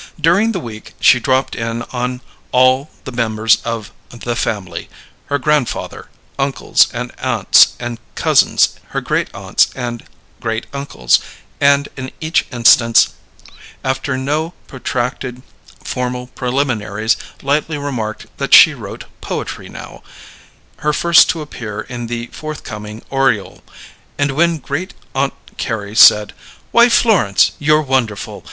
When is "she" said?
0.99-1.19, 18.55-18.73